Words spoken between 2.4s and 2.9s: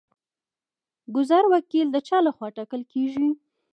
ټاکل